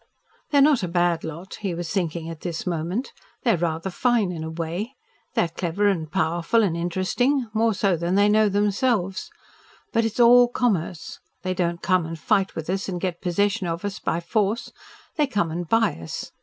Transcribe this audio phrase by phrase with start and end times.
[0.49, 3.11] "They're not a bad lot," he was thinking at this moment.
[3.43, 4.95] "They are rather fine in a way.
[5.35, 9.29] They are clever and powerful and interesting more so than they know themselves.
[9.93, 11.19] But it is all commerce.
[11.43, 14.71] They don't come and fight with us and get possession of us by force.
[15.17, 16.31] They come and buy us.